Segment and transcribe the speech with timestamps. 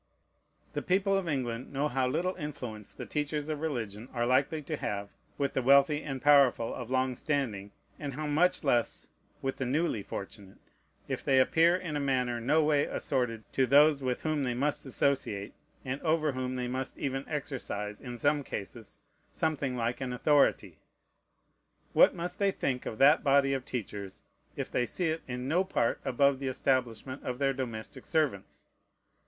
[0.73, 4.75] The people of England know how little influence the teachers of religion are likely to
[4.77, 9.09] have with the wealthy and powerful of long standing, and how much less
[9.43, 10.57] with the newly fortunate,
[11.07, 14.87] if they appear in a manner no way assorted to those with whom they must
[14.87, 15.53] associate,
[15.85, 20.79] and over whom they must even exercise, in some cases, something like an authority.
[21.93, 24.23] What must they think of that body of teachers,
[24.55, 28.67] if they see it in no part above the establishment of their domestic servants?